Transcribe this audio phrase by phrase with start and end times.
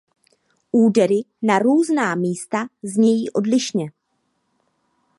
[0.71, 3.91] Údery na různá místa znějí odlišně.